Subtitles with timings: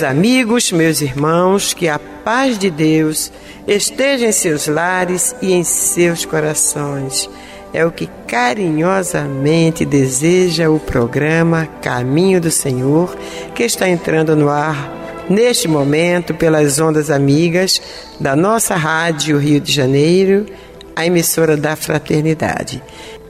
[0.00, 3.30] Meus amigos, meus irmãos, que a paz de Deus
[3.68, 7.28] esteja em seus lares e em seus corações.
[7.70, 13.14] É o que carinhosamente deseja o programa Caminho do Senhor,
[13.54, 17.82] que está entrando no ar neste momento pelas ondas amigas
[18.18, 20.46] da nossa rádio Rio de Janeiro,
[20.96, 22.82] a emissora da Fraternidade.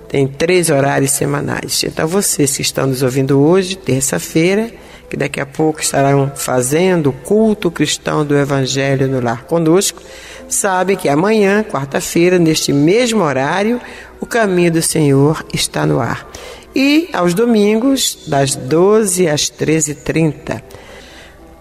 [0.09, 1.83] Tem três horários semanais.
[1.83, 4.71] Então, vocês que estão nos ouvindo hoje, terça-feira,
[5.11, 10.01] que daqui a pouco estarão fazendo o culto cristão do Evangelho no lar conosco,
[10.49, 13.81] sabem que amanhã, quarta-feira, neste mesmo horário,
[14.21, 16.31] o caminho do Senhor está no ar.
[16.75, 20.63] E aos domingos, das 12 às 13h30.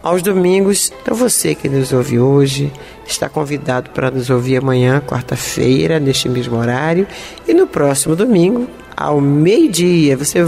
[0.03, 2.71] Aos domingos, então você que nos ouve hoje
[3.05, 7.07] está convidado para nos ouvir amanhã, quarta-feira, neste mesmo horário,
[7.47, 8.67] e no próximo domingo,
[8.99, 10.17] ao meio-dia.
[10.17, 10.45] Você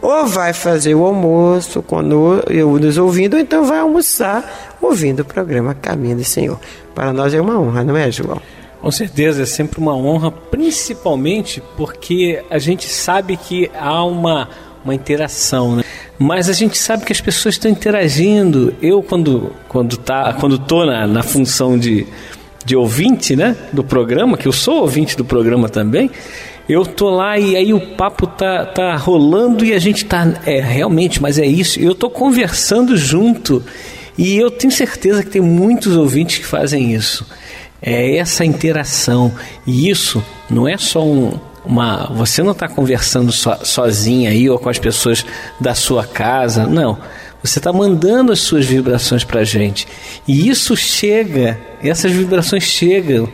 [0.00, 5.24] ou vai fazer o almoço quando eu nos ouvindo, ou então vai almoçar ouvindo o
[5.24, 6.58] programa Caminho do Senhor.
[6.92, 8.42] Para nós é uma honra, não é, João?
[8.80, 14.48] Com certeza, é sempre uma honra, principalmente porque a gente sabe que há uma,
[14.84, 15.84] uma interação, né?
[16.18, 18.74] Mas a gente sabe que as pessoas estão interagindo.
[18.82, 22.04] Eu, quando, quando, tá, quando tô na, na função de,
[22.64, 26.10] de ouvinte né, do programa, que eu sou ouvinte do programa também,
[26.72, 30.26] eu tô lá e aí o papo tá, tá rolando e a gente tá.
[30.46, 31.78] É, realmente, mas é isso.
[31.78, 33.62] Eu tô conversando junto.
[34.16, 37.26] E eu tenho certeza que tem muitos ouvintes que fazem isso.
[37.80, 39.32] É essa interação.
[39.66, 42.06] E isso não é só um, uma.
[42.14, 45.24] Você não está conversando so, sozinha aí ou com as pessoas
[45.60, 46.66] da sua casa.
[46.66, 46.98] Não.
[47.42, 49.86] Você está mandando as suas vibrações para a gente.
[50.28, 53.28] E isso chega, essas vibrações chegam.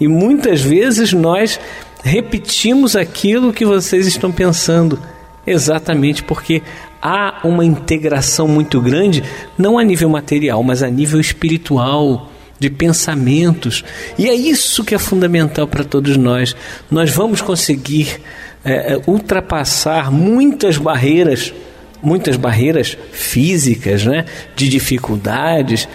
[0.00, 1.60] E muitas vezes nós
[2.02, 4.98] repetimos aquilo que vocês estão pensando,
[5.46, 6.62] exatamente porque
[7.00, 9.22] há uma integração muito grande,
[9.56, 13.82] não a nível material, mas a nível espiritual, de pensamentos.
[14.18, 16.54] E é isso que é fundamental para todos nós.
[16.90, 18.20] Nós vamos conseguir
[18.62, 21.54] é, ultrapassar muitas barreiras,
[22.02, 25.88] muitas barreiras físicas, né, de dificuldades,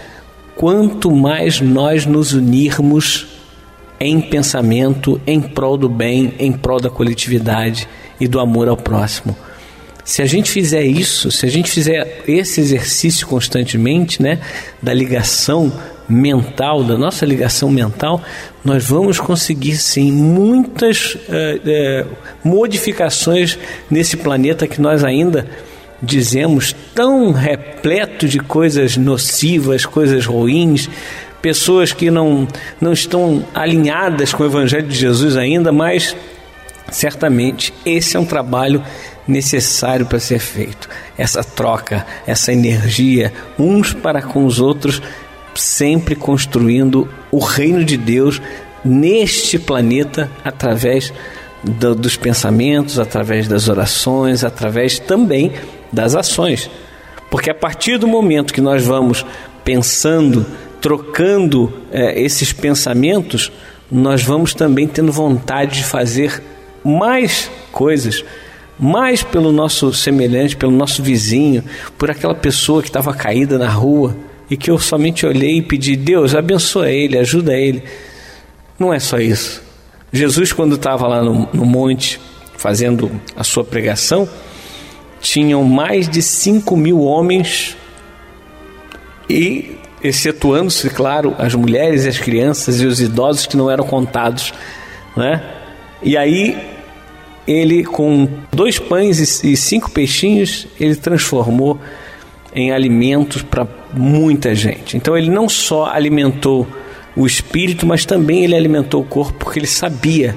[0.55, 3.27] quanto mais nós nos unirmos
[3.99, 7.87] em pensamento, em prol do bem, em prol da coletividade
[8.19, 9.35] e do amor ao próximo.
[10.03, 14.39] Se a gente fizer isso, se a gente fizer esse exercício constantemente, né,
[14.81, 15.73] da ligação
[16.07, 18.21] mental, da nossa ligação mental,
[18.63, 22.05] nós vamos conseguir sim muitas eh, eh,
[22.43, 23.57] modificações
[23.89, 25.47] nesse planeta que nós ainda
[26.01, 30.87] dizemos tão repleto de coisas nocivas, coisas ruins,
[31.45, 32.47] pessoas que não,
[32.81, 36.15] não estão alinhadas com o Evangelho de Jesus ainda, mas
[36.89, 38.83] certamente esse é um trabalho
[39.27, 40.89] necessário para ser feito.
[41.15, 45.03] Essa troca, essa energia, uns para com os outros,
[45.53, 48.41] sempre construindo o reino de Deus
[48.83, 51.13] neste planeta através
[51.63, 55.51] do, dos pensamentos, através das orações, através também
[55.93, 56.71] das ações.
[57.29, 59.23] Porque a partir do momento que nós vamos
[59.63, 60.43] pensando,
[60.85, 63.51] trocando é, esses pensamentos,
[63.91, 66.43] nós vamos também tendo vontade de fazer
[66.83, 68.23] mais coisas,
[68.77, 71.63] mais pelo nosso semelhante, pelo nosso vizinho,
[71.97, 74.15] por aquela pessoa que estava caída na rua
[74.47, 77.81] e que eu somente olhei e pedi: Deus, abençoa ele, ajuda ele.
[78.77, 79.63] Não é só isso.
[80.13, 82.21] Jesus, quando estava lá no, no monte
[82.57, 84.29] fazendo a sua pregação,
[85.19, 87.75] tinham mais de 5 mil homens
[89.27, 94.53] e excetuando-se, claro, as mulheres e as crianças e os idosos que não eram contados,
[95.15, 95.41] né?
[96.01, 96.57] E aí
[97.47, 101.79] ele com dois pães e cinco peixinhos ele transformou
[102.53, 104.97] em alimentos para muita gente.
[104.97, 106.67] Então ele não só alimentou
[107.15, 110.35] o espírito, mas também ele alimentou o corpo porque ele sabia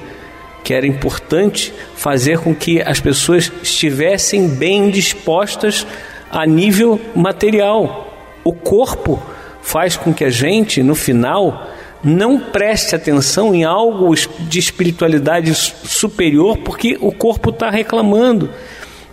[0.62, 5.87] que era importante fazer com que as pessoas estivessem bem dispostas
[6.31, 8.12] a nível material.
[8.44, 9.23] O corpo
[9.69, 11.69] faz com que a gente, no final,
[12.03, 18.49] não preste atenção em algo de espiritualidade superior porque o corpo está reclamando.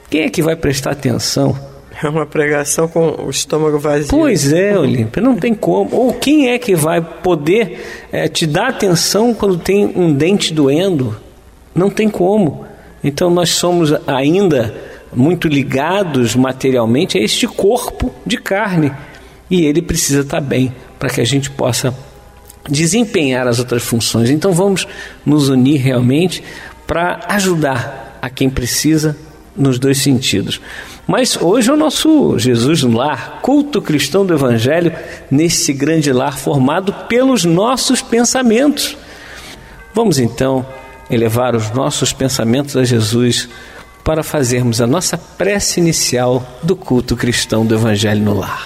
[0.10, 1.60] Quem é que vai prestar atenção?
[2.02, 4.10] É uma pregação com o estômago vazio.
[4.10, 5.90] Pois é, Olímpia, não tem como.
[5.94, 11.18] Ou quem é que vai poder é, te dar atenção quando tem um dente doendo?
[11.74, 12.66] Não tem como.
[13.04, 14.74] Então nós somos ainda
[15.14, 18.92] muito ligados materialmente a este corpo de carne
[19.50, 21.96] e ele precisa estar bem para que a gente possa
[22.70, 24.30] desempenhar as outras funções.
[24.30, 24.88] Então vamos
[25.26, 26.44] nos unir realmente
[26.88, 29.16] para ajudar a quem precisa
[29.56, 30.60] nos dois sentidos.
[31.08, 34.92] Mas hoje é o nosso Jesus no lar, culto cristão do Evangelho,
[35.30, 38.98] nesse grande lar formado pelos nossos pensamentos.
[39.94, 40.66] Vamos então
[41.10, 43.48] elevar os nossos pensamentos a Jesus
[44.04, 48.66] para fazermos a nossa prece inicial do culto cristão do Evangelho no lar.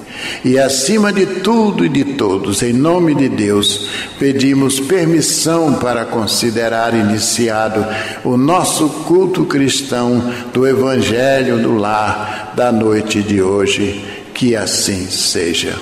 [0.43, 6.93] E acima de tudo e de todos, em nome de Deus, pedimos permissão para considerar
[6.93, 7.85] iniciado
[8.23, 14.03] o nosso culto cristão do Evangelho do Lar da noite de hoje.
[14.33, 15.75] Que assim seja.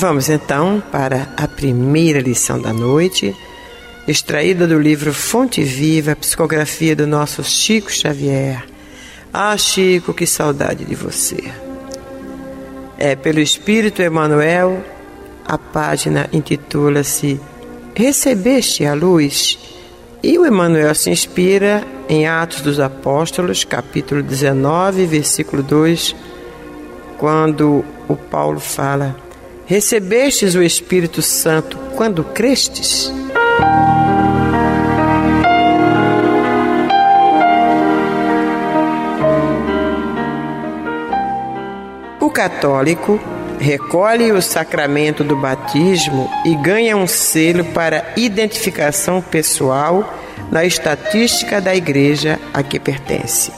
[0.00, 3.36] Vamos então para a primeira lição da noite,
[4.06, 8.64] extraída do livro Fonte Viva, psicografia do nosso Chico Xavier.
[9.32, 11.52] Ah, Chico, que saudade de você.
[12.98, 14.84] É pelo Espírito Emmanuel,
[15.46, 17.40] a página intitula-se
[17.94, 19.58] Recebeste a luz?
[20.22, 26.14] E o Emmanuel se inspira em Atos dos Apóstolos, capítulo 19, versículo 2,
[27.16, 29.16] quando o Paulo fala
[29.70, 33.12] Recebestes o Espírito Santo quando crestes?
[42.20, 43.20] O católico
[43.58, 50.14] recolhe o sacramento do batismo e ganha um selo para identificação pessoal
[50.50, 53.52] na estatística da igreja a que pertence.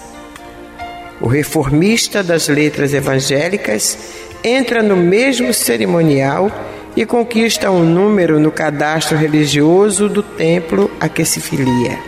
[1.21, 3.97] O reformista das letras evangélicas
[4.43, 6.51] entra no mesmo cerimonial
[6.97, 11.99] e conquista um número no cadastro religioso do templo a que se filia.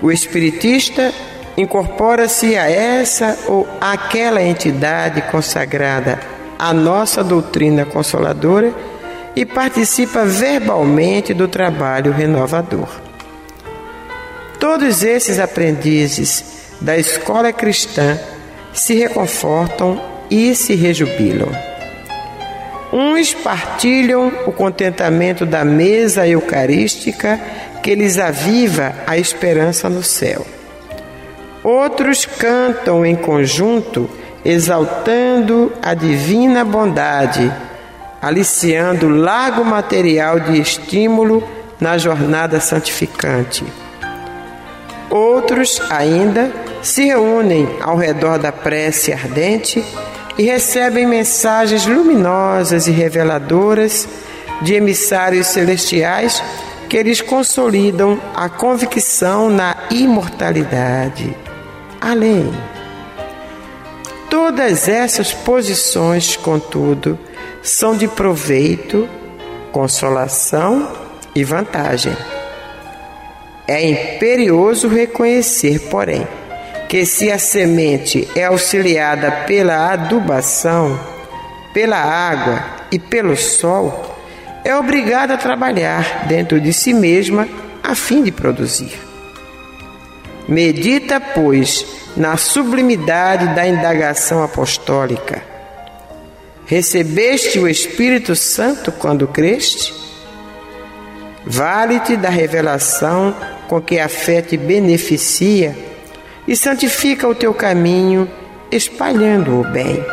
[0.00, 1.12] O espiritista
[1.56, 6.18] incorpora-se a essa ou aquela entidade consagrada
[6.58, 8.72] à nossa doutrina consoladora
[9.34, 12.88] e participa verbalmente do trabalho renovador.
[14.58, 18.18] Todos esses aprendizes da escola cristã
[18.72, 20.00] se reconfortam
[20.30, 21.71] e se rejubilam.
[22.92, 27.40] Uns partilham o contentamento da mesa eucarística
[27.82, 30.46] que lhes aviva a esperança no céu.
[31.64, 34.10] Outros cantam em conjunto,
[34.44, 37.50] exaltando a divina bondade,
[38.20, 41.42] aliciando largo material de estímulo
[41.80, 43.64] na jornada santificante.
[45.08, 49.84] Outros ainda se reúnem ao redor da prece ardente
[50.38, 54.08] e recebem mensagens luminosas e reveladoras
[54.62, 56.42] de emissários celestiais
[56.88, 61.34] que lhes consolidam a convicção na imortalidade.
[62.00, 62.52] Além,
[64.28, 67.18] todas essas posições, contudo,
[67.62, 69.08] são de proveito,
[69.70, 70.90] consolação
[71.34, 72.16] e vantagem.
[73.66, 76.26] É imperioso reconhecer, porém,
[76.92, 81.00] que se a semente é auxiliada pela adubação,
[81.72, 84.14] pela água e pelo sol,
[84.62, 87.48] é obrigada a trabalhar dentro de si mesma
[87.82, 88.92] a fim de produzir.
[90.46, 95.42] Medita, pois, na sublimidade da indagação apostólica.
[96.66, 99.94] Recebeste o Espírito Santo quando creste?
[101.46, 103.34] Vale-te da revelação
[103.66, 105.90] com que a fé te beneficia
[106.46, 108.28] e santifica o teu caminho,
[108.70, 110.04] espalhando o bem.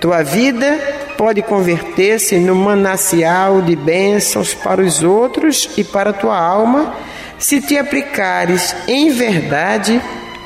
[0.00, 0.78] Tua vida
[1.16, 6.94] pode converter-se no manancial de bênçãos para os outros e para tua alma,
[7.38, 10.00] se te aplicares em verdade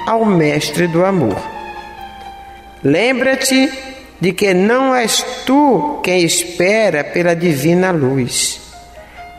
[0.06, 1.36] ao Mestre do amor.
[2.82, 3.70] Lembra-te
[4.20, 8.60] de que não és tu quem espera pela divina luz.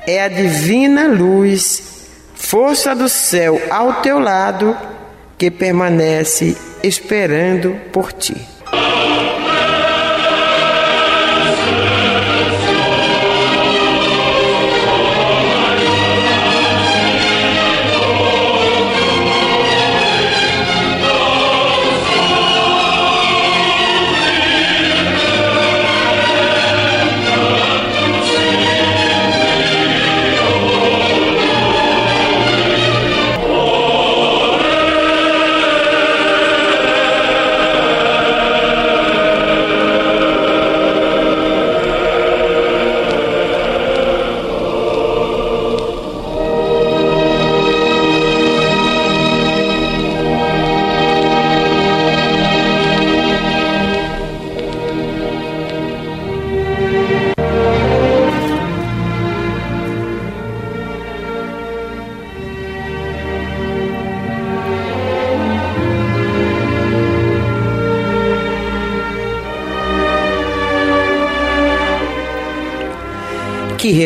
[0.06, 4.78] É a divina luz, força do céu ao teu lado,
[5.38, 8.36] que permanece esperando por ti.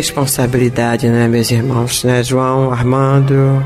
[0.02, 3.64] Responsabilidade, né, meus irmãos, né, João, Armando?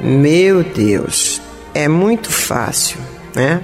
[0.00, 1.40] Meu Deus,
[1.72, 2.98] é muito fácil,
[3.32, 3.62] né?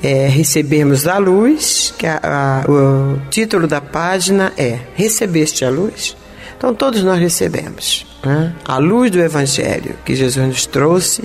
[0.00, 6.16] É, recebermos a luz, que a, a, o título da página é Recebeste a luz?
[6.56, 8.54] Então todos nós recebemos né?
[8.64, 11.24] a luz do Evangelho que Jesus nos trouxe,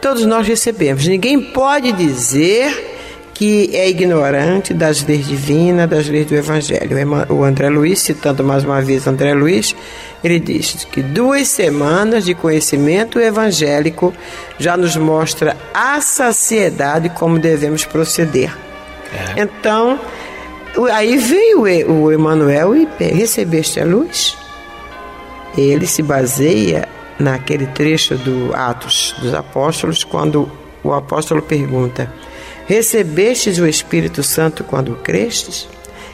[0.00, 1.04] todos nós recebemos.
[1.04, 2.83] Ninguém pode dizer
[3.34, 6.96] que é ignorante das leis divinas, das leis do Evangelho.
[7.28, 9.74] O André Luiz, citando mais uma vez André Luiz,
[10.22, 14.14] ele diz que duas semanas de conhecimento evangélico
[14.56, 18.56] já nos mostra a saciedade como devemos proceder.
[19.12, 19.42] É.
[19.42, 19.98] Então,
[20.92, 24.36] aí veio o Emmanuel e recebeste a luz.
[25.58, 26.88] Ele se baseia
[27.18, 30.50] naquele trecho do Atos dos Apóstolos, quando
[30.82, 32.12] o apóstolo pergunta:
[32.66, 35.68] Recebestes o Espírito Santo quando crestes?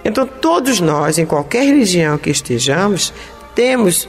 [0.04, 3.12] Então, todos nós, em qualquer religião que estejamos,
[3.54, 4.09] temos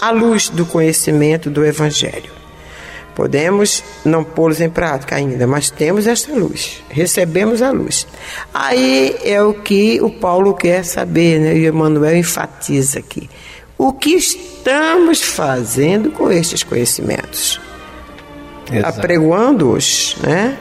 [0.00, 2.32] a luz do conhecimento do Evangelho.
[3.14, 8.06] Podemos não pô-los em prática ainda, mas temos esta luz, recebemos a luz.
[8.52, 11.56] Aí é o que o Paulo quer saber, né?
[11.56, 13.30] e o Emmanuel enfatiza aqui.
[13.78, 17.60] O que estamos fazendo com estes conhecimentos?
[18.82, 20.56] Apregoando-os, né?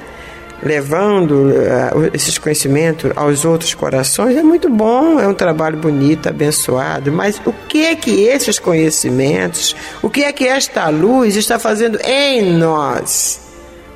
[0.63, 7.11] Levando uh, esses conhecimentos aos outros corações é muito bom, é um trabalho bonito, abençoado,
[7.11, 11.99] mas o que é que esses conhecimentos, o que é que esta luz está fazendo
[12.05, 13.41] em nós,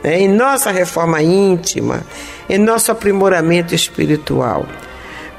[0.04, 0.20] né?
[0.20, 2.04] em nossa reforma íntima,
[2.50, 4.66] em nosso aprimoramento espiritual?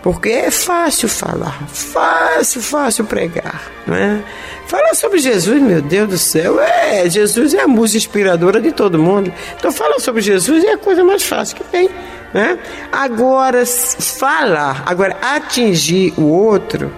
[0.09, 4.25] Porque é fácil falar, fácil, fácil pregar, né?
[4.67, 6.59] Fala sobre Jesus, meu Deus do céu.
[6.59, 9.31] É, Jesus é a musa inspiradora de todo mundo.
[9.59, 11.91] Então fala sobre Jesus é a coisa mais fácil que tem.
[12.33, 12.59] Né?
[12.91, 16.91] Agora, falar, agora atingir o outro,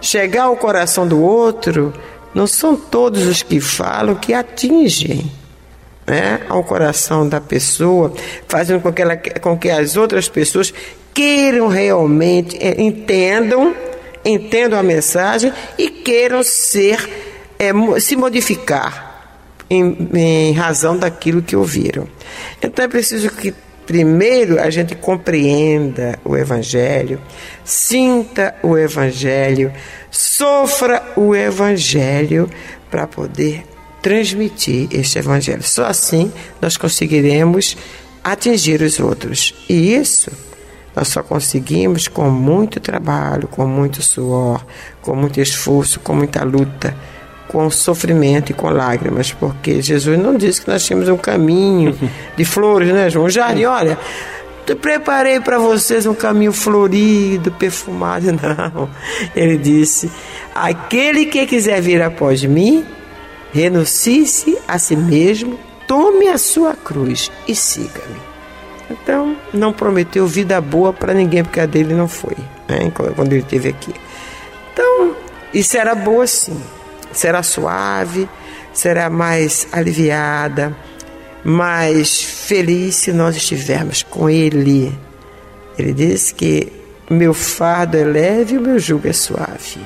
[0.00, 1.94] chegar ao coração do outro,
[2.34, 5.30] não são todos os que falam que atingem.
[6.04, 8.14] Né, ao coração da pessoa,
[8.46, 10.72] fazendo com que, ela, com que as outras pessoas
[11.18, 13.74] queiram realmente, eh, entendam
[14.24, 17.08] entendam a mensagem e queiram ser,
[17.58, 19.34] é, se modificar
[19.68, 22.06] em, em razão daquilo que ouviram.
[22.62, 23.52] Então é preciso que
[23.84, 27.20] primeiro a gente compreenda o Evangelho,
[27.64, 29.72] sinta o Evangelho,
[30.12, 32.48] sofra o Evangelho
[32.90, 33.64] para poder
[34.00, 35.64] transmitir este Evangelho.
[35.64, 37.76] Só assim nós conseguiremos
[38.22, 39.54] atingir os outros.
[39.68, 40.30] E isso
[40.98, 44.64] nós só conseguimos com muito trabalho, com muito suor,
[45.00, 46.92] com muito esforço, com muita luta,
[47.46, 51.96] com sofrimento e com lágrimas, porque Jesus não disse que nós tínhamos um caminho
[52.36, 53.30] de flores, né, João?
[53.30, 53.96] Jardim, olha,
[54.82, 58.26] preparei para vocês um caminho florido, perfumado.
[58.34, 58.90] Não.
[59.36, 60.10] Ele disse:
[60.52, 62.84] aquele que quiser vir após mim,
[63.52, 68.27] renuncie-se a si mesmo, tome a sua cruz e siga-me.
[68.90, 72.36] Então, não prometeu vida boa para ninguém, porque a dele não foi,
[72.68, 73.94] né, quando ele esteve aqui.
[74.72, 75.14] Então,
[75.52, 76.60] e será boa sim,
[77.12, 78.28] será suave,
[78.72, 80.74] será mais aliviada,
[81.44, 84.96] mais feliz se nós estivermos com Ele.
[85.78, 86.72] Ele diz que
[87.10, 89.80] meu fardo é leve e o meu jugo é suave.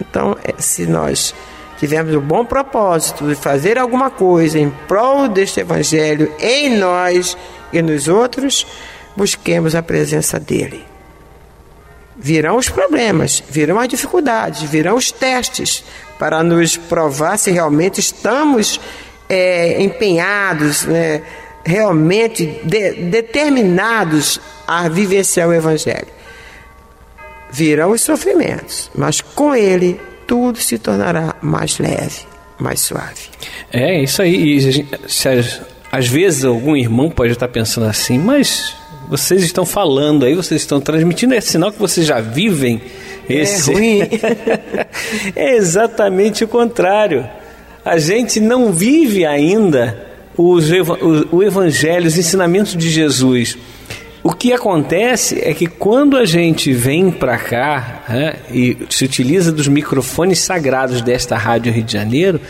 [0.00, 1.34] Então, é, se nós
[1.78, 7.36] tivermos o bom propósito de fazer alguma coisa em prol deste Evangelho em nós,
[7.72, 8.66] e nos outros,
[9.16, 10.84] busquemos a presença dele.
[12.16, 15.84] Virão os problemas, virão as dificuldades, virão os testes
[16.18, 18.80] para nos provar se realmente estamos
[19.28, 21.22] é, empenhados, né,
[21.64, 26.08] realmente de, determinados a vivenciar o Evangelho.
[27.50, 32.26] Virão os sofrimentos, mas com ele tudo se tornará mais leve,
[32.58, 33.28] mais suave.
[33.72, 34.58] É isso aí.
[34.58, 34.86] E
[35.90, 38.74] às vezes algum irmão pode estar pensando assim, mas
[39.08, 42.80] vocês estão falando aí, vocês estão transmitindo, é sinal que vocês já vivem
[43.28, 43.70] esse.
[43.70, 44.00] É ruim.
[45.34, 47.28] é exatamente o contrário.
[47.84, 50.68] A gente não vive ainda os,
[51.30, 53.56] o evangelho, os ensinamentos de Jesus.
[54.26, 59.52] O que acontece é que quando a gente vem para cá né, e se utiliza
[59.52, 62.40] dos microfones sagrados desta Rádio Rio de Janeiro,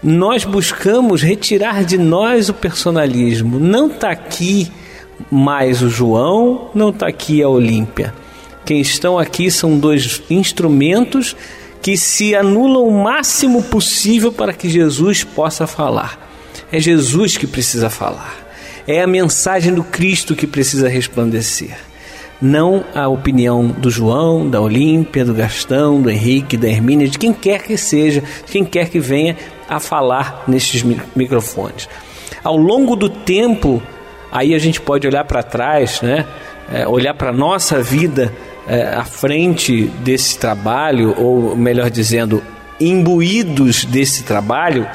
[0.00, 3.58] nós buscamos retirar de nós o personalismo.
[3.58, 4.70] Não está aqui
[5.28, 8.14] mais o João, não está aqui a Olímpia.
[8.64, 11.34] Quem estão aqui são dois instrumentos
[11.82, 16.16] que se anulam o máximo possível para que Jesus possa falar.
[16.70, 18.47] É Jesus que precisa falar.
[18.88, 21.76] É a mensagem do Cristo que precisa resplandecer.
[22.40, 27.34] não a opinião do João, da Olímpia, do Gastão, do Henrique, da Hermínia, de quem
[27.34, 29.36] quer que seja, quem quer que venha
[29.68, 30.82] a falar nestes
[31.14, 31.86] microfones.
[32.42, 33.82] Ao longo do tempo,
[34.32, 36.24] aí a gente pode olhar para trás, né?
[36.72, 38.32] É, olhar para a nossa vida
[38.66, 42.42] é, à frente desse trabalho, ou melhor dizendo,
[42.80, 44.88] imbuídos desse trabalho,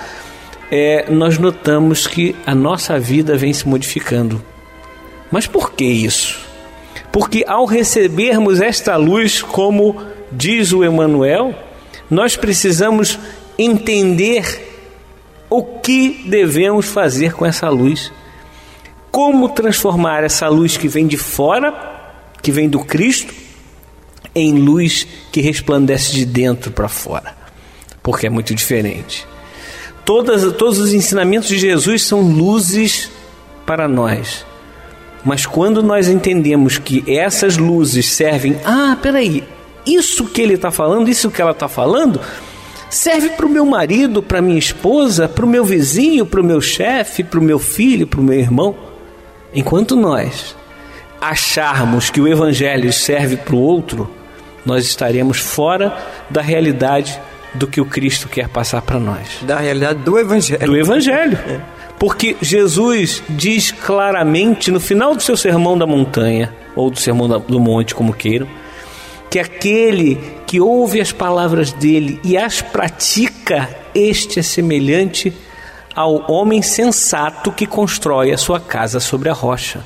[0.76, 4.44] é, nós notamos que a nossa vida vem se modificando.
[5.32, 6.40] Mas por que isso?
[7.12, 11.54] Porque ao recebermos esta luz, como diz o Emmanuel,
[12.10, 13.20] nós precisamos
[13.56, 14.68] entender
[15.48, 18.12] o que devemos fazer com essa luz.
[19.12, 21.72] Como transformar essa luz que vem de fora,
[22.42, 23.32] que vem do Cristo,
[24.34, 27.36] em luz que resplandece de dentro para fora.
[28.02, 29.32] Porque é muito diferente.
[30.06, 33.10] Todas, todos os ensinamentos de Jesus são luzes
[33.66, 34.46] para nós.
[35.24, 39.44] Mas quando nós entendemos que essas luzes servem, ah, peraí,
[39.86, 42.20] isso que ele está falando, isso que ela está falando,
[42.90, 46.60] serve para o meu marido, para minha esposa, para o meu vizinho, para o meu
[46.60, 48.76] chefe, para o meu filho, para o meu irmão.
[49.54, 50.56] Enquanto nós
[51.22, 54.10] acharmos que o evangelho serve para o outro,
[54.66, 55.96] nós estaremos fora
[56.30, 57.20] da realidade
[57.54, 59.40] do que o Cristo quer passar para nós.
[59.42, 60.66] Da realidade do evangelho.
[60.66, 61.38] Do evangelho.
[61.48, 61.60] É.
[62.00, 67.60] Porque Jesus diz claramente no final do seu sermão da montanha, ou do sermão do
[67.60, 68.48] monte, como queiram,
[69.30, 75.34] que aquele que ouve as palavras dele e as pratica, este é semelhante
[75.96, 79.80] ao homem sensato que constrói a sua casa sobre a rocha.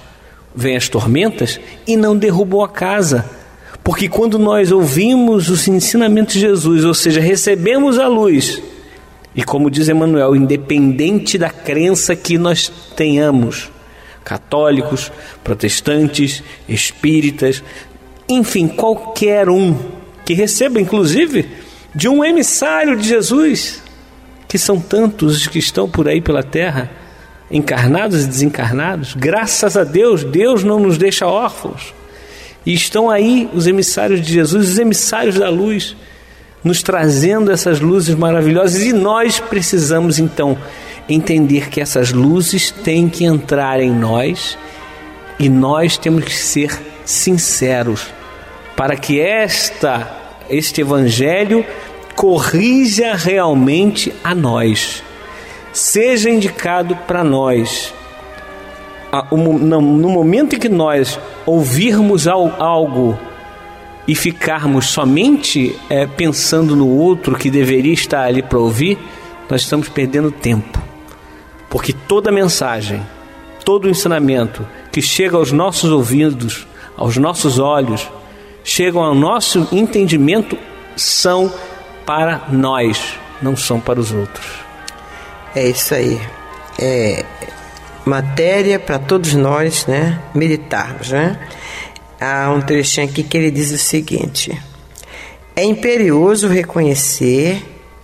[0.55, 3.29] Vêm as tormentas e não derrubou a casa,
[3.87, 8.61] porque quando nós ouvimos os ensinamentos de Jesus, ou seja, recebemos a luz,
[9.33, 13.71] e como diz Emmanuel, independente da crença que nós tenhamos,
[14.25, 15.09] católicos,
[15.41, 17.63] protestantes, espíritas,
[18.27, 19.77] enfim, qualquer um
[20.25, 21.47] que receba, inclusive,
[21.95, 23.81] de um emissário de Jesus,
[24.49, 26.91] que são tantos os que estão por aí pela terra,
[27.49, 31.95] encarnados e desencarnados, graças a Deus, Deus não nos deixa órfãos.
[32.67, 35.95] E estão aí os emissários de Jesus, os emissários da luz,
[36.61, 40.57] nos trazendo essas luzes maravilhosas e nós precisamos então
[41.07, 44.57] entender que essas luzes têm que entrar em nós
[45.39, 48.07] e nós temos que ser sinceros
[48.75, 51.65] para que esta este evangelho
[52.17, 55.01] corrija realmente a nós.
[55.71, 57.93] Seja indicado para nós
[59.31, 63.17] no momento em que nós ouvirmos algo
[64.07, 68.97] e ficarmos somente é, pensando no outro que deveria estar ali para ouvir,
[69.49, 70.81] nós estamos perdendo tempo.
[71.69, 73.01] Porque toda mensagem,
[73.65, 78.09] todo ensinamento que chega aos nossos ouvidos, aos nossos olhos,
[78.63, 80.57] chegam ao nosso entendimento,
[80.95, 81.53] são
[82.05, 84.45] para nós, não são para os outros.
[85.53, 86.19] É isso aí.
[86.79, 87.25] É,
[88.07, 91.37] matéria para todos nós, né, meditarmos, né?
[92.19, 94.59] Há um trechinho aqui que ele diz o seguinte:
[95.55, 97.61] É imperioso reconhecer,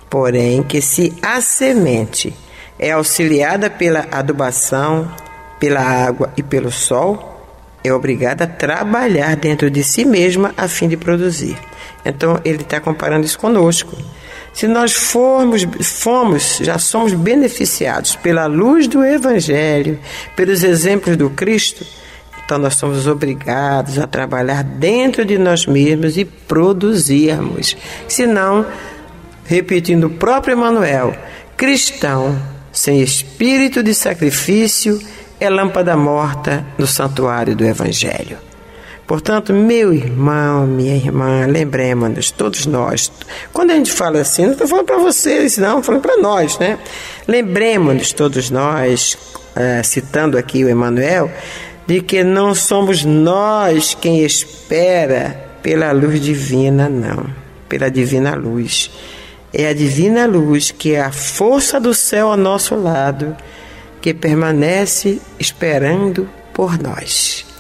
[0.10, 2.34] porém, que se a semente
[2.78, 5.10] é auxiliada pela adubação,
[5.60, 7.32] pela água e pelo sol,
[7.84, 11.58] é obrigada a trabalhar dentro de si mesma a fim de produzir.
[12.06, 13.96] Então ele está comparando isso conosco.
[14.54, 20.00] Se nós formos, fomos, já somos beneficiados pela luz do Evangelho,
[20.36, 21.84] pelos exemplos do Cristo,
[22.46, 27.76] então nós somos obrigados a trabalhar dentro de nós mesmos e produzirmos.
[28.08, 28.66] Senão,
[29.46, 31.16] repetindo o próprio Emmanuel,
[31.58, 32.40] cristão
[32.72, 35.00] sem espírito de sacrifício
[35.40, 38.53] é lâmpada morta no santuário do Evangelho.
[39.06, 43.12] Portanto, meu irmão, minha irmã, lembremos-nos, todos nós.
[43.52, 46.58] Quando a gente fala assim, não estou falando para vocês, não, estou falando para nós,
[46.58, 46.80] né?
[47.28, 49.18] Lembremos-nos, todos nós,
[49.56, 51.30] é, citando aqui o Emmanuel,
[51.86, 57.26] de que não somos nós quem espera pela luz divina, não,
[57.68, 58.90] pela divina luz.
[59.54, 63.36] É a divina luz que é a força do céu ao nosso lado,
[64.02, 67.53] que permanece esperando por nós.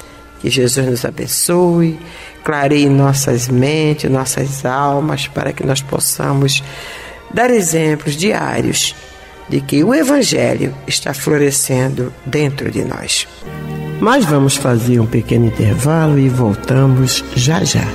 [0.43, 1.97] Que Jesus nos abençoe,
[2.43, 6.61] clareie nossas mentes, nossas almas, para que nós possamos
[7.33, 8.93] dar exemplos diários
[9.47, 13.25] de que o Evangelho está florescendo dentro de nós.
[14.01, 17.87] Mas vamos fazer um pequeno intervalo e voltamos já já.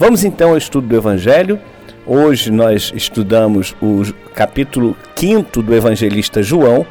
[0.00, 1.60] Vamos então ao estudo do Evangelho.
[2.04, 4.02] Hoje nós estudamos o
[4.34, 6.84] capítulo 5 do evangelista João,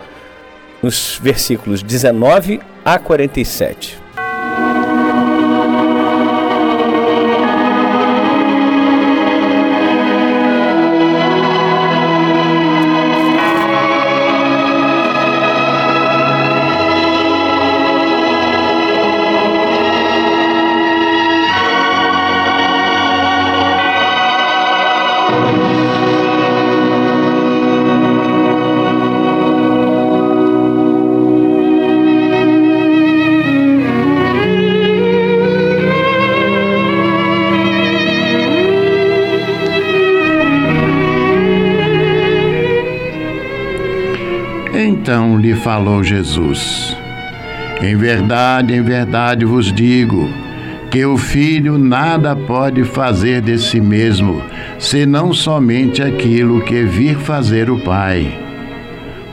[0.83, 4.02] nos versículos 19 a 47.
[45.63, 46.95] Falou Jesus:
[47.81, 50.29] Em verdade, em verdade vos digo,
[50.91, 54.43] que o filho nada pode fazer de si mesmo,
[54.77, 58.39] senão somente aquilo que vir fazer o Pai.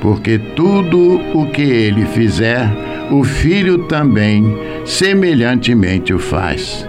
[0.00, 2.66] Porque tudo o que ele fizer,
[3.10, 6.88] o filho também semelhantemente o faz.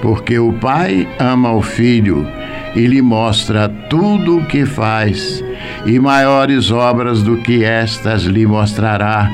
[0.00, 2.26] Porque o Pai ama o filho
[2.74, 5.44] e lhe mostra tudo o que faz
[5.86, 9.30] e maiores obras do que estas lhe mostrará,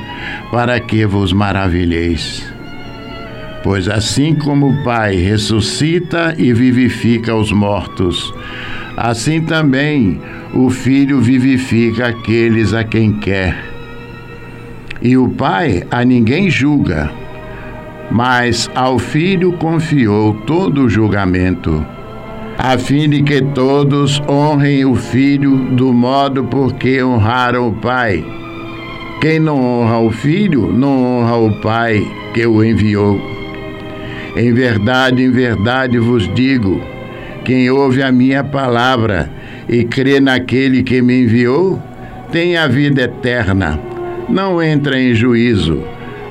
[0.51, 2.53] para que vos maravilheis.
[3.63, 8.35] Pois assim como o Pai ressuscita e vivifica os mortos,
[8.97, 10.21] assim também
[10.53, 13.57] o Filho vivifica aqueles a quem quer.
[15.01, 17.11] E o Pai a ninguém julga,
[18.11, 21.85] mas ao Filho confiou todo o julgamento
[22.59, 28.25] a fim de que todos honrem o Filho do modo por que honraram o Pai.
[29.21, 33.21] Quem não honra o Filho, não honra o Pai que o enviou.
[34.37, 36.81] Em verdade, em verdade vos digo:
[37.45, 39.31] quem ouve a minha palavra
[39.69, 41.81] e crê naquele que me enviou,
[42.31, 43.81] tem a vida eterna.
[44.29, 45.83] Não entra em juízo,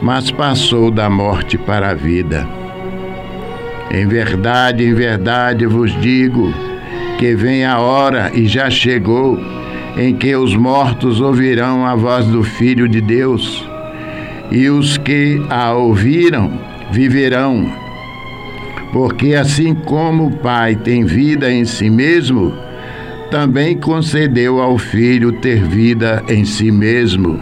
[0.01, 2.62] mas passou da morte para a vida.
[3.93, 6.51] Em verdade, em verdade vos digo
[7.19, 9.39] que vem a hora e já chegou
[9.95, 13.63] em que os mortos ouvirão a voz do Filho de Deus,
[14.51, 16.51] e os que a ouviram
[16.91, 17.71] viverão.
[18.91, 22.51] Porque assim como o Pai tem vida em si mesmo,
[23.29, 27.39] também concedeu ao Filho ter vida em si mesmo.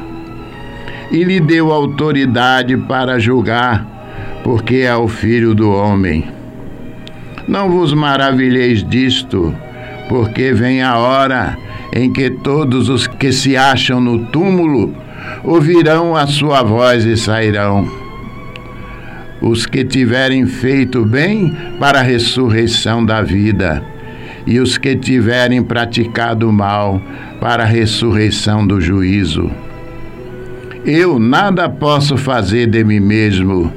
[1.09, 3.85] E lhe deu autoridade para julgar,
[4.43, 6.40] porque é o Filho do Homem.
[7.47, 9.53] Não vos maravilheis disto,
[10.07, 11.57] porque vem a hora
[11.93, 14.93] em que todos os que se acham no túmulo
[15.43, 17.87] ouvirão a sua voz e sairão.
[19.41, 23.83] Os que tiverem feito bem para a ressurreição da vida,
[24.45, 27.01] e os que tiverem praticado mal
[27.39, 29.49] para a ressurreição do juízo.
[30.85, 33.71] Eu nada posso fazer de mim mesmo,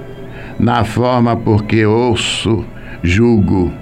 [0.58, 2.64] na forma porque ouço
[3.02, 3.72] julgo.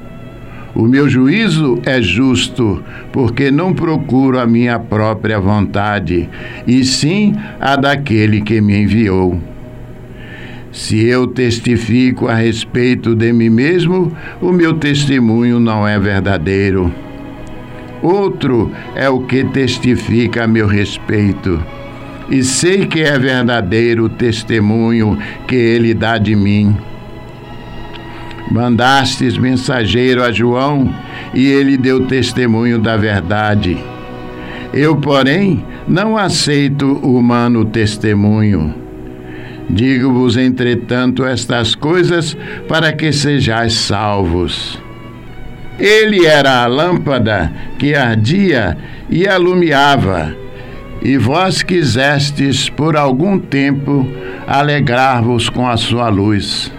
[0.75, 6.31] O meu juízo é justo, porque não procuro a minha própria vontade,
[6.66, 9.38] e sim a daquele que me enviou.
[10.72, 16.90] Se eu testifico a respeito de mim mesmo, o meu testemunho não é verdadeiro.
[18.03, 21.62] Outro é o que testifica a meu respeito.
[22.31, 26.75] E sei que é verdadeiro o testemunho que ele dá de mim
[28.52, 30.94] Mandastes mensageiro a João
[31.32, 33.78] e ele deu testemunho da verdade.
[34.74, 38.74] Eu, porém, não aceito humano testemunho.
[39.70, 42.36] Digo-vos, entretanto, estas coisas
[42.68, 44.78] para que sejais salvos.
[45.78, 48.76] Ele era a lâmpada que ardia
[49.08, 50.36] e alumiava,
[51.00, 54.06] e vós quisestes por algum tempo
[54.46, 56.70] alegrar-vos com a sua luz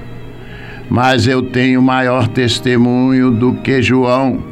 [0.89, 4.43] mas eu tenho maior testemunho do que João,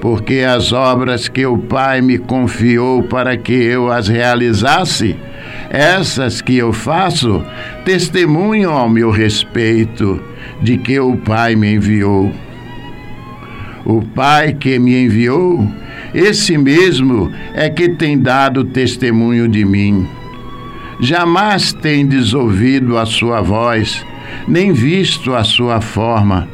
[0.00, 5.16] porque as obras que o Pai me confiou para que eu as realizasse,
[5.70, 7.42] essas que eu faço,
[7.84, 10.20] testemunham ao meu respeito
[10.62, 12.32] de que o Pai me enviou.
[13.84, 15.66] O Pai que me enviou,
[16.12, 20.06] esse mesmo é que tem dado testemunho de mim.
[21.00, 24.04] Jamais tendes ouvido a sua voz
[24.46, 26.48] nem visto a sua forma.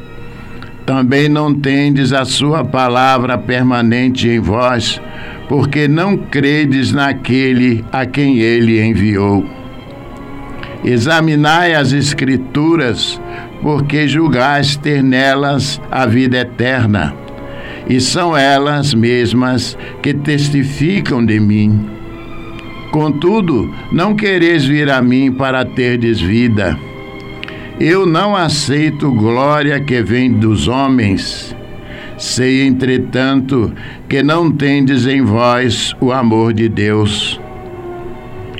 [0.85, 5.01] Também não tendes a sua palavra permanente em vós,
[5.47, 9.45] porque não credes naquele a quem ele enviou.
[10.83, 13.21] Examinai as Escrituras,
[13.61, 17.15] porque julgais ter nelas a vida eterna,
[17.87, 21.89] e são elas mesmas que testificam de mim.
[22.91, 26.77] Contudo, não quereis vir a mim para terdes vida.
[27.79, 31.55] Eu não aceito glória que vem dos homens.
[32.17, 33.73] Sei, entretanto,
[34.07, 37.41] que não tendes em vós o amor de Deus.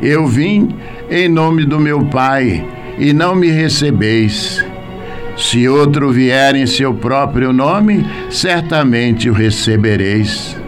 [0.02, 0.76] Eu vim
[1.10, 2.66] em nome do meu Pai
[2.98, 4.66] e não me recebeis.
[5.38, 10.63] Se outro vier em seu próprio nome, certamente o recebereis.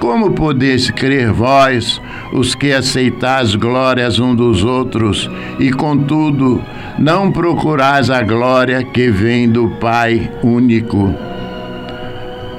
[0.00, 2.00] Como podeis crer vós,
[2.32, 6.64] os que aceitais glórias um dos outros, e contudo
[6.98, 11.14] não procurais a glória que vem do Pai único?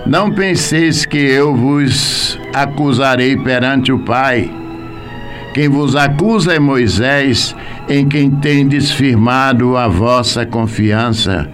[0.05, 4.51] Não penseis que eu vos acusarei perante o Pai.
[5.55, 7.55] Quem vos acusa é Moisés,
[7.89, 11.49] em quem tendes firmado a vossa confiança.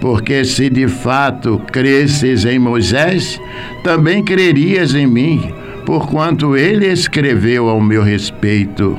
[0.00, 3.40] Porque se de fato cresces em Moisés,
[3.82, 5.52] também crerias em mim,
[5.84, 8.98] porquanto ele escreveu ao meu respeito.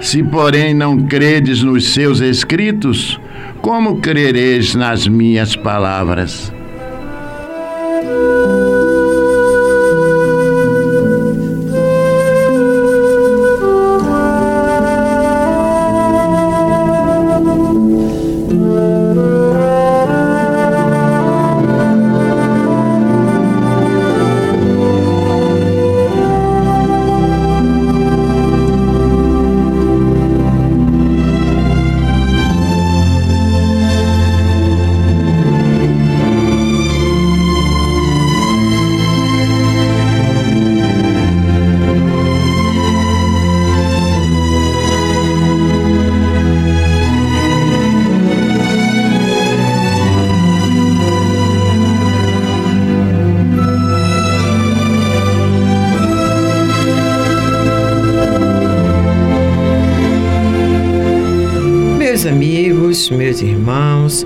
[0.00, 3.20] Se, porém, não credes nos seus escritos,
[3.62, 6.52] como crereis nas minhas palavras?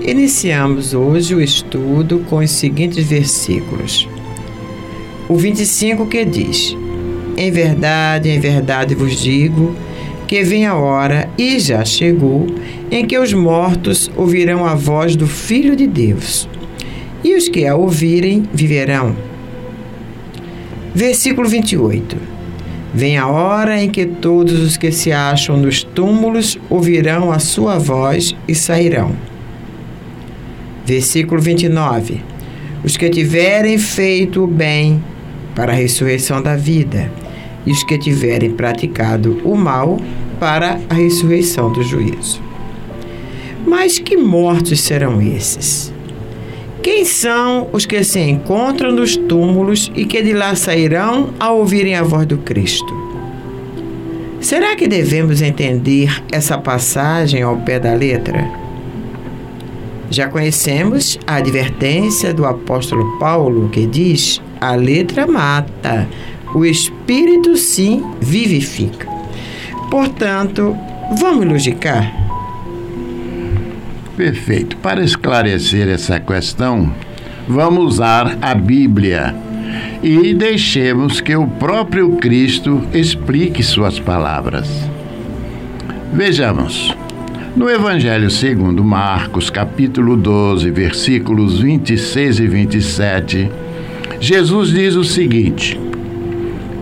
[0.09, 4.07] Iniciamos hoje o estudo com os seguintes versículos.
[5.27, 6.75] O 25 que diz:
[7.37, 9.75] Em verdade, em verdade vos digo
[10.27, 12.45] que vem a hora, e já chegou,
[12.91, 16.47] em que os mortos ouvirão a voz do Filho de Deus,
[17.23, 19.15] e os que a ouvirem viverão.
[20.93, 22.15] Versículo 28.
[22.93, 27.77] Vem a hora em que todos os que se acham nos túmulos ouvirão a sua
[27.77, 29.28] voz e sairão.
[30.89, 32.19] Versículo 29.
[32.83, 34.99] Os que tiverem feito o bem
[35.53, 37.11] para a ressurreição da vida,
[37.63, 39.99] e os que tiverem praticado o mal
[40.39, 42.41] para a ressurreição do juízo.
[43.67, 45.93] Mas que mortos serão esses?
[46.81, 51.93] Quem são os que se encontram nos túmulos e que de lá sairão ao ouvirem
[51.93, 52.91] a voz do Cristo?
[54.41, 58.68] Será que devemos entender essa passagem ao pé da letra?
[60.09, 66.07] Já conhecemos a advertência do apóstolo Paulo que diz: a letra mata,
[66.53, 69.07] o espírito sim vivifica.
[69.89, 70.75] Portanto,
[71.19, 72.11] vamos logicar?
[74.17, 74.75] Perfeito.
[74.77, 76.93] Para esclarecer essa questão,
[77.47, 79.33] vamos usar a Bíblia
[80.03, 84.67] e deixemos que o próprio Cristo explique suas palavras.
[86.13, 86.95] Vejamos.
[87.55, 93.51] No Evangelho segundo Marcos, capítulo 12, versículos 26 e 27,
[94.19, 95.79] Jesus diz o seguinte: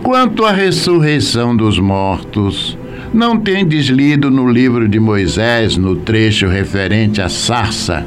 [0.02, 2.76] Quanto à ressurreição dos mortos,
[3.14, 8.06] não tendes lido no livro de Moisés, no trecho referente à sarça,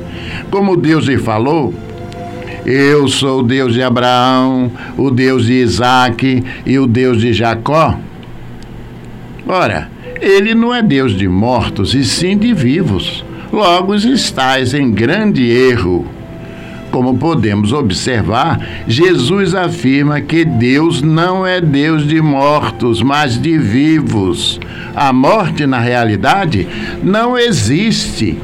[0.52, 1.74] como Deus lhe falou?
[2.64, 7.98] Eu sou o Deus de Abraão, o Deus de Isaac e o Deus de Jacó?
[9.48, 9.90] Ora,
[10.22, 13.26] ele não é Deus de mortos, e sim de vivos.
[13.52, 16.06] Logo estáis em grande erro.
[16.92, 24.60] Como podemos observar, Jesus afirma que Deus não é Deus de mortos, mas de vivos.
[24.96, 26.68] A morte, na realidade,
[27.02, 28.38] não existe,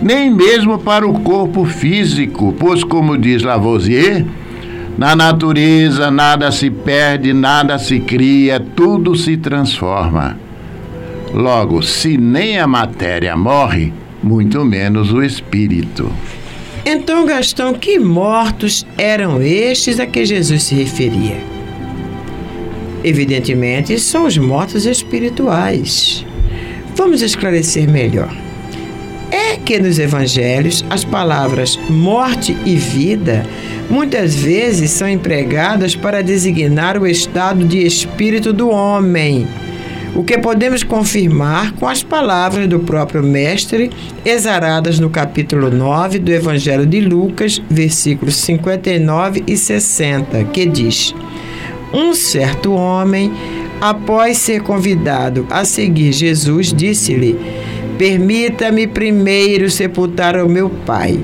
[0.00, 4.24] nem mesmo para o corpo físico, pois, como diz Lavoisier,
[4.98, 10.41] na natureza nada se perde, nada se cria, tudo se transforma.
[11.32, 16.12] Logo, se nem a matéria morre, muito menos o espírito.
[16.84, 21.38] Então, Gastão, que mortos eram estes a que Jesus se referia?
[23.04, 26.24] Evidentemente, são os mortos espirituais.
[26.94, 28.34] Vamos esclarecer melhor.
[29.30, 33.46] É que nos evangelhos as palavras morte e vida
[33.88, 39.46] muitas vezes são empregadas para designar o estado de espírito do homem,
[40.14, 43.90] o que podemos confirmar com as palavras do próprio Mestre,
[44.24, 51.14] exaradas no capítulo 9 do Evangelho de Lucas, versículos 59 e 60, que diz:
[51.92, 53.32] Um certo homem,
[53.80, 57.38] após ser convidado a seguir Jesus, disse-lhe:
[57.96, 61.18] Permita-me primeiro sepultar o meu pai.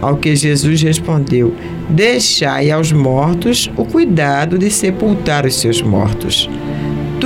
[0.00, 1.52] Ao que Jesus respondeu:
[1.88, 6.48] Deixai aos mortos o cuidado de sepultar os seus mortos.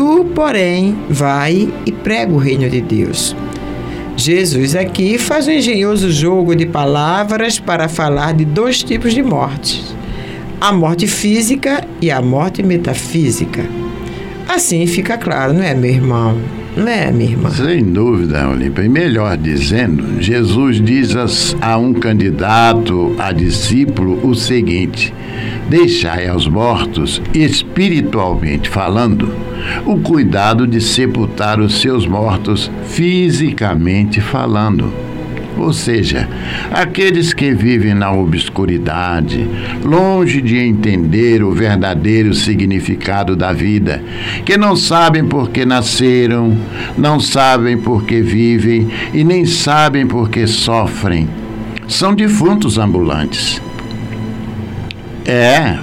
[0.00, 3.36] Tu, porém, vai e prega o reino de Deus.
[4.16, 9.94] Jesus aqui faz um engenhoso jogo de palavras para falar de dois tipos de mortes:
[10.58, 13.62] a morte física e a morte metafísica.
[14.48, 16.34] Assim fica claro, não é, meu irmão?
[16.74, 17.50] Não é, minha irmã?
[17.50, 18.84] Sem dúvida, Olímpia.
[18.84, 21.10] E melhor dizendo, Jesus diz
[21.60, 25.12] a um candidato a discípulo o seguinte:
[25.70, 29.32] Deixai aos mortos, espiritualmente falando,
[29.86, 34.92] o cuidado de sepultar os seus mortos, fisicamente falando
[35.56, 36.28] ou seja,
[36.70, 39.46] aqueles que vivem na obscuridade,
[39.84, 44.02] longe de entender o verdadeiro significado da vida,
[44.44, 46.56] que não sabem por que nasceram,
[46.96, 51.28] não sabem por que vivem e nem sabem por que sofrem,
[51.86, 53.60] são defuntos ambulantes.
[55.32, 55.78] É,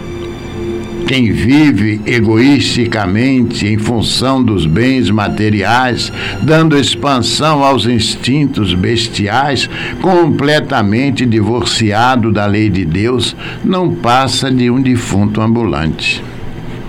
[1.07, 9.69] quem vive egoisticamente em função dos bens materiais, dando expansão aos instintos bestiais,
[10.01, 16.21] completamente divorciado da lei de Deus, não passa de um defunto ambulante.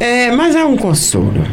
[0.01, 1.45] É, mas há um consolo.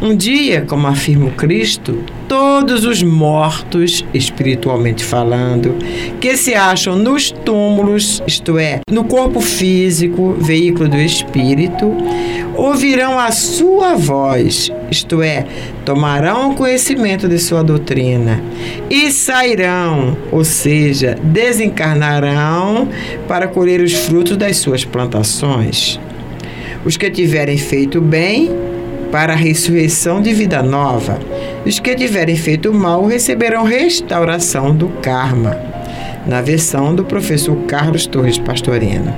[0.00, 1.98] Um dia, como afirma o Cristo,
[2.34, 5.76] todos os mortos, espiritualmente falando,
[6.20, 11.96] que se acham nos túmulos, isto é, no corpo físico, veículo do espírito,
[12.56, 15.46] ouvirão a sua voz, isto é,
[15.84, 18.42] tomarão conhecimento de sua doutrina
[18.90, 22.88] e sairão, ou seja, desencarnarão
[23.28, 26.00] para colher os frutos das suas plantações.
[26.84, 28.50] Os que tiverem feito bem,
[29.14, 31.20] para a ressurreição de vida nova.
[31.66, 35.56] Os que tiverem feito mal receberão restauração do karma,
[36.26, 39.14] na versão do professor Carlos Torres Pastorino.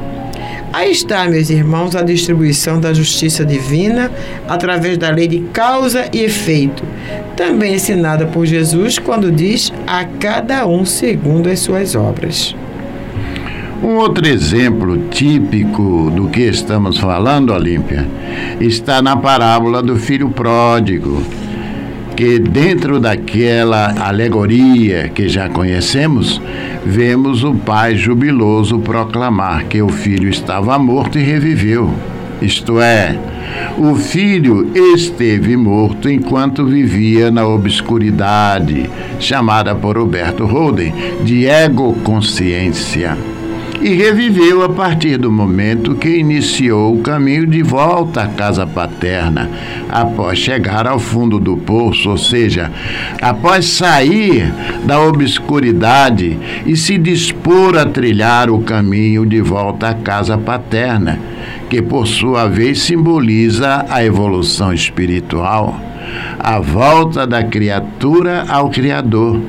[0.73, 4.13] Aí está, meus irmãos, a distribuição da justiça divina
[4.49, 6.85] através da lei de causa e efeito,
[7.37, 12.55] também ensinada por Jesus quando diz a cada um segundo as suas obras.
[13.83, 18.07] Um outro exemplo típico do que estamos falando, Olímpia,
[18.61, 21.23] está na parábola do filho pródigo,
[22.17, 26.41] que dentro daquela alegoria que já conhecemos,
[26.85, 31.93] vemos o pai jubiloso proclamar que o filho estava morto e reviveu.
[32.41, 33.19] Isto é,
[33.77, 38.89] o filho esteve morto enquanto vivia na obscuridade,
[39.21, 43.36] chamada por Roberto Holden de egoconsciência
[43.81, 49.51] e reviveu a partir do momento que iniciou o caminho de volta à casa paterna,
[49.89, 52.71] após chegar ao fundo do poço, ou seja,
[53.21, 54.53] após sair
[54.85, 61.19] da obscuridade e se dispor a trilhar o caminho de volta à casa paterna,
[61.69, 65.81] que por sua vez simboliza a evolução espiritual,
[66.39, 69.41] a volta da criatura ao Criador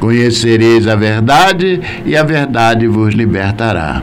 [0.00, 4.02] Conhecereis a verdade e a verdade vos libertará.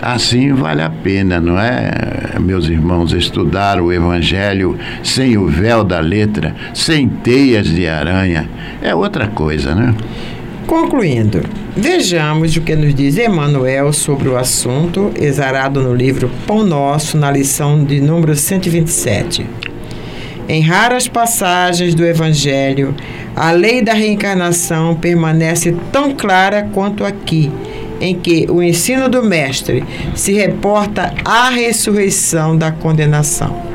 [0.00, 6.00] Assim vale a pena, não é, meus irmãos, estudar o Evangelho sem o véu da
[6.00, 8.48] letra, sem teias de aranha.
[8.82, 9.94] É outra coisa, né?
[10.66, 11.42] Concluindo,
[11.76, 17.30] vejamos o que nos diz Emmanuel sobre o assunto, exarado no livro Pão Nosso, na
[17.30, 19.46] lição de número 127.
[20.48, 22.94] Em raras passagens do Evangelho,
[23.34, 27.50] a lei da reencarnação permanece tão clara quanto aqui,
[28.00, 33.72] em que o ensino do Mestre se reporta à ressurreição da condenação.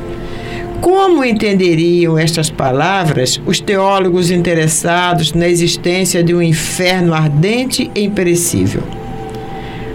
[0.81, 8.83] Como entenderiam estas palavras os teólogos interessados na existência de um inferno ardente e imperecível?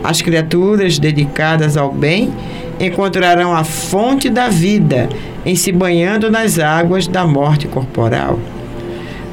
[0.02, 2.32] As criaturas dedicadas ao bem
[2.80, 5.08] encontrarão a fonte da vida
[5.46, 8.38] em se banhando nas águas da morte corporal.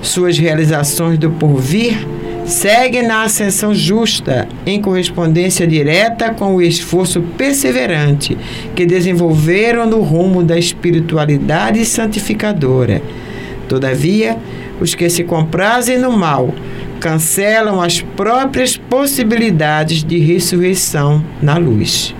[0.01, 2.07] Suas realizações do porvir
[2.45, 8.37] seguem na ascensão justa, em correspondência direta com o esforço perseverante
[8.75, 13.01] que desenvolveram no rumo da espiritualidade santificadora.
[13.67, 14.37] Todavia,
[14.81, 16.53] os que se comprazem no mal
[16.99, 22.15] cancelam as próprias possibilidades de ressurreição na luz.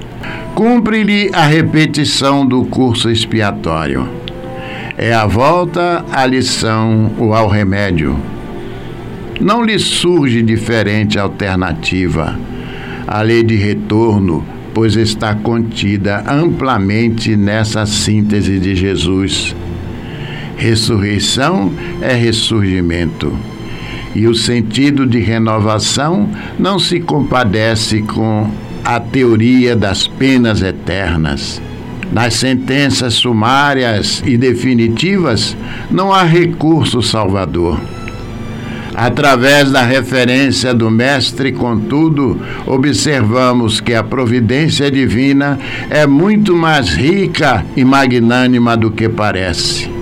[0.53, 4.07] Cumpre-lhe a repetição do curso expiatório
[5.01, 8.19] É a volta à lição ou ao remédio.
[9.39, 12.37] Não lhe surge diferente alternativa.
[13.07, 14.43] A lei de retorno,
[14.73, 19.55] pois está contida amplamente nessa síntese de Jesus.
[20.57, 21.71] Ressurreição
[22.01, 23.31] é ressurgimento.
[24.13, 26.29] E o sentido de renovação
[26.59, 28.51] não se compadece com
[28.83, 31.61] a teoria das penas eternas.
[32.11, 35.55] Nas sentenças sumárias e definitivas,
[35.91, 37.79] não há recurso salvador.
[38.95, 45.57] Através da referência do Mestre, contudo, observamos que a providência divina
[45.89, 49.98] é muito mais rica e magnânima do que parece.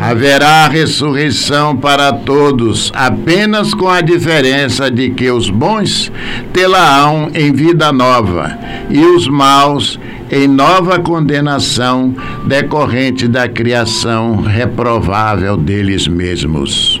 [0.00, 6.10] Haverá ressurreição para todos, apenas com a diferença de que os bons
[6.52, 8.56] tê-la-ão em vida nova
[8.88, 9.98] e os maus
[10.30, 12.14] em nova condenação
[12.46, 17.00] decorrente da criação reprovável deles mesmos.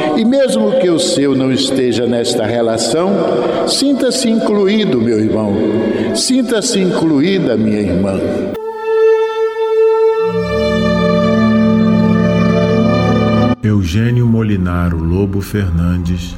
[0.17, 3.11] e, mesmo que o seu não esteja nesta relação,
[3.67, 5.53] sinta-se incluído, meu irmão,
[6.15, 8.19] sinta-se incluída, minha irmã.
[13.63, 16.35] Eugênio Molinaro Lobo Fernandes,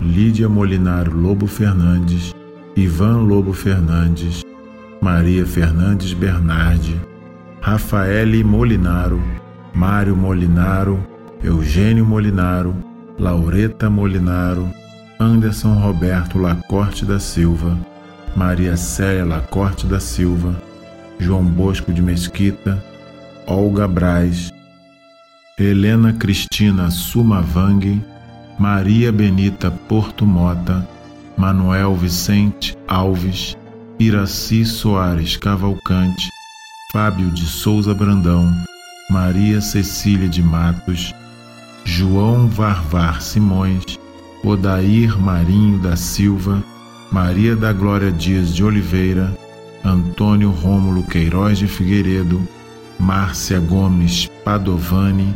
[0.00, 2.34] Lídia Molinaro Lobo Fernandes,
[2.76, 4.42] Ivan Lobo Fernandes,
[5.00, 6.94] Maria Fernandes Bernardi,
[7.60, 9.20] Rafaele Molinaro,
[9.74, 10.98] Mário Molinaro,
[11.42, 12.74] Eugênio Molinaro,
[13.20, 14.72] Laureta Molinaro,
[15.18, 17.76] Anderson Roberto Lacorte da Silva,
[18.34, 20.56] Maria Célia Lacorte da Silva,
[21.18, 22.82] João Bosco de Mesquita,
[23.46, 24.50] Olga Braz,
[25.58, 28.02] Helena Cristina Sumavang,
[28.58, 30.88] Maria Benita Porto Mota,
[31.36, 33.54] Manuel Vicente Alves,
[33.98, 36.30] Iraci Soares Cavalcante,
[36.90, 38.50] Fábio de Souza Brandão,
[39.10, 41.12] Maria Cecília de Matos,
[41.84, 43.98] João Varvar Simões,
[44.42, 46.62] Odair Marinho da Silva,
[47.10, 49.36] Maria da Glória Dias de Oliveira,
[49.84, 52.40] Antônio Rômulo Queiroz de Figueiredo,
[52.98, 55.34] Márcia Gomes Padovani,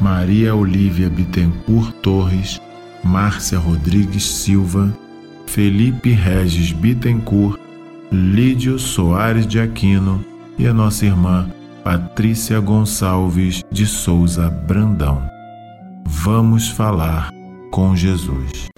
[0.00, 2.60] Maria Olívia Bittencourt Torres,
[3.02, 4.92] Márcia Rodrigues Silva,
[5.46, 7.58] Felipe Regis Bittencourt,
[8.10, 10.24] Lídio Soares de Aquino
[10.58, 11.48] e a nossa irmã
[11.82, 15.33] Patrícia Gonçalves de Souza Brandão.
[16.06, 17.30] Vamos falar
[17.70, 18.73] com Jesus.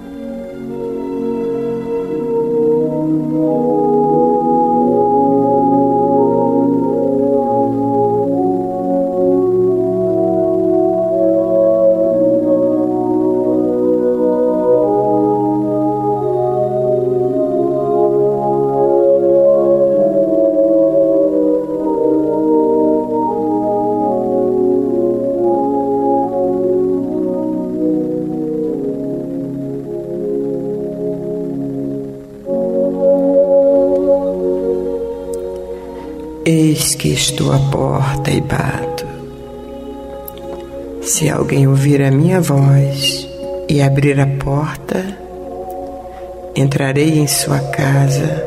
[37.37, 39.07] Estou à porta e bato.
[41.03, 43.28] Se alguém ouvir a minha voz
[43.68, 45.05] e abrir a porta,
[46.57, 48.43] entrarei em sua casa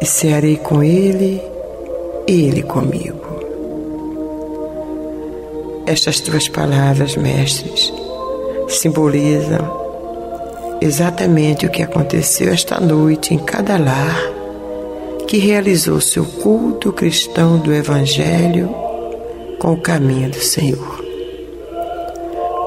[0.00, 1.42] e cearei com ele
[2.26, 3.20] e ele comigo.
[5.86, 7.92] Estas tuas palavras, mestres,
[8.66, 14.35] simbolizam exatamente o que aconteceu esta noite em cada lar
[15.26, 18.72] que realizou seu culto cristão do Evangelho
[19.58, 21.04] com o caminho do Senhor.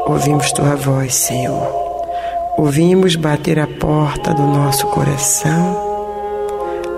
[0.05, 1.79] Ouvimos tua voz, Senhor.
[2.57, 5.77] Ouvimos bater a porta do nosso coração,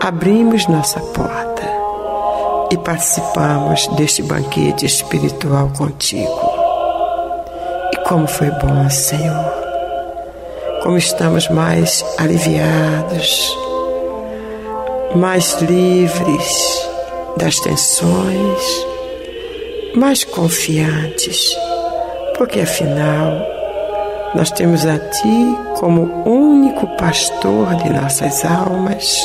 [0.01, 1.61] abrimos nossa porta
[2.71, 6.51] e participamos deste banquete espiritual contigo.
[7.93, 9.53] E como foi bom, Senhor.
[10.81, 13.55] Como estamos mais aliviados
[15.15, 16.89] mais livres
[17.37, 18.85] das tensões,
[19.95, 21.55] mais confiantes,
[22.37, 23.45] porque afinal
[24.33, 29.17] nós temos a Ti como único pastor de nossas almas,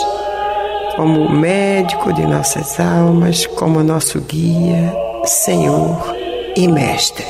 [0.97, 4.93] como médico de nossas almas, como nosso guia,
[5.25, 6.15] Senhor
[6.57, 7.27] e Mestre.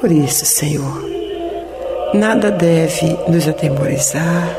[0.00, 1.04] Por isso, Senhor,
[2.14, 4.56] nada deve nos atemorizar,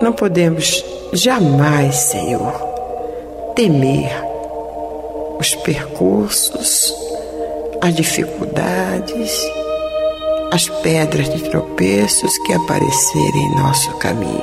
[0.00, 2.52] não podemos jamais, Senhor,
[3.54, 4.10] temer
[5.38, 6.94] os percursos,
[7.80, 9.32] as dificuldades,
[10.52, 14.42] as pedras de tropeços que aparecerem em nosso caminho.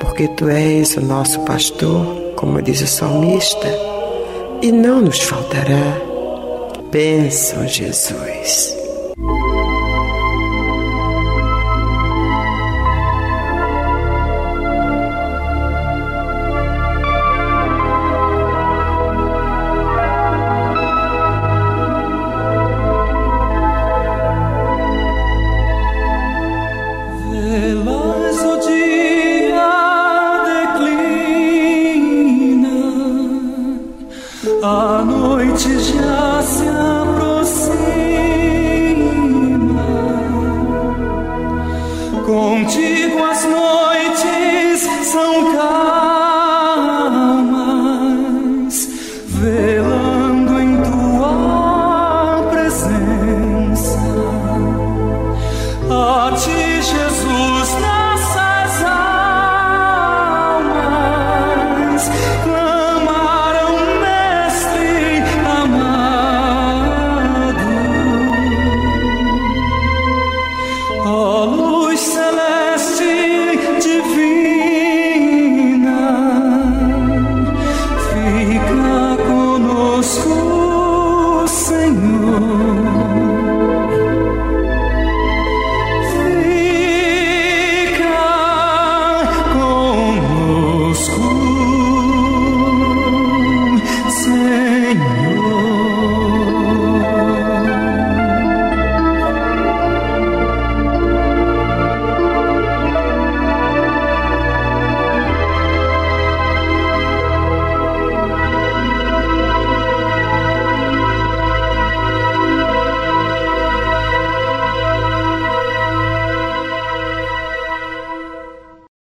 [0.00, 3.68] Porque Tu és o nosso pastor, como diz o salmista,
[4.62, 5.98] e não nos faltará.
[6.90, 8.79] Bênção, Jesus.